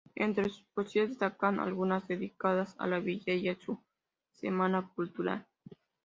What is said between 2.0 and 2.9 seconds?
dedicadas a